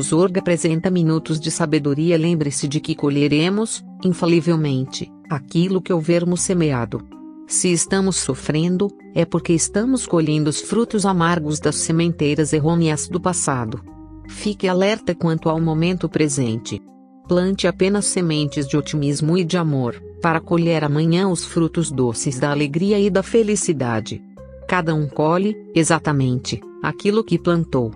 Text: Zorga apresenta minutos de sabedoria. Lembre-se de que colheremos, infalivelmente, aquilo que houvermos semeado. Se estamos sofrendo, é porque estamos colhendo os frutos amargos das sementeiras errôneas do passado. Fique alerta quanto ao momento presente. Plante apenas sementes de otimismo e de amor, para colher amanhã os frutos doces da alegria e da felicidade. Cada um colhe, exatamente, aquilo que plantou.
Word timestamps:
Zorga 0.00 0.40
apresenta 0.40 0.90
minutos 0.90 1.38
de 1.38 1.50
sabedoria. 1.50 2.16
Lembre-se 2.16 2.66
de 2.66 2.80
que 2.80 2.94
colheremos, 2.94 3.84
infalivelmente, 4.04 5.10
aquilo 5.28 5.82
que 5.82 5.92
houvermos 5.92 6.40
semeado. 6.40 7.02
Se 7.46 7.72
estamos 7.72 8.16
sofrendo, 8.16 8.88
é 9.14 9.24
porque 9.24 9.52
estamos 9.52 10.06
colhendo 10.06 10.50
os 10.50 10.60
frutos 10.60 11.06
amargos 11.06 11.58
das 11.58 11.76
sementeiras 11.76 12.52
errôneas 12.52 13.08
do 13.08 13.20
passado. 13.20 13.80
Fique 14.28 14.68
alerta 14.68 15.14
quanto 15.14 15.48
ao 15.48 15.60
momento 15.60 16.08
presente. 16.08 16.82
Plante 17.26 17.66
apenas 17.66 18.04
sementes 18.06 18.68
de 18.68 18.76
otimismo 18.76 19.36
e 19.36 19.44
de 19.44 19.56
amor, 19.56 20.02
para 20.20 20.40
colher 20.40 20.84
amanhã 20.84 21.28
os 21.28 21.44
frutos 21.44 21.90
doces 21.90 22.38
da 22.38 22.50
alegria 22.50 22.98
e 22.98 23.08
da 23.08 23.22
felicidade. 23.22 24.22
Cada 24.68 24.94
um 24.94 25.08
colhe, 25.08 25.56
exatamente, 25.74 26.60
aquilo 26.82 27.24
que 27.24 27.38
plantou. 27.38 27.90